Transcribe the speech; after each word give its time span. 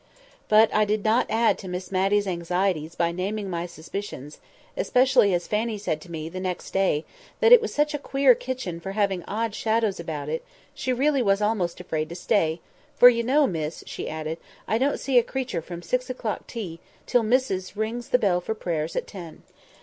But 0.49 0.73
I 0.73 0.83
did 0.83 1.03
not 1.05 1.27
add 1.29 1.59
to 1.59 1.67
Miss 1.67 1.91
Matty's 1.91 2.25
anxieties 2.25 2.95
by 2.95 3.11
naming 3.11 3.51
my 3.51 3.67
suspicions, 3.67 4.39
especially 4.75 5.31
as 5.31 5.45
Fanny 5.45 5.77
said 5.77 6.01
to 6.01 6.09
me, 6.09 6.27
the 6.27 6.39
next 6.39 6.71
day, 6.71 7.05
that 7.39 7.51
it 7.51 7.61
was 7.61 7.71
such 7.71 7.93
a 7.93 7.99
queer 7.99 8.33
kitchen 8.33 8.79
for 8.79 8.93
having 8.93 9.23
odd 9.27 9.53
shadows 9.53 9.99
about 9.99 10.27
it, 10.27 10.43
she 10.73 10.91
really 10.91 11.21
was 11.21 11.39
almost 11.39 11.79
afraid 11.79 12.09
to 12.09 12.15
stay; 12.15 12.61
"for 12.95 13.09
you 13.09 13.21
know, 13.21 13.45
miss," 13.45 13.83
she 13.85 14.09
added, 14.09 14.39
"I 14.67 14.79
don't 14.79 14.99
see 14.99 15.19
a 15.19 15.23
creature 15.23 15.61
from 15.61 15.83
six 15.83 16.09
o'clock 16.09 16.47
tea, 16.47 16.79
till 17.05 17.21
Missus 17.21 17.77
rings 17.77 18.09
the 18.09 18.17
bell 18.17 18.41
for 18.41 18.55
prayers 18.55 18.95
at 18.95 19.05
ten." 19.05 19.43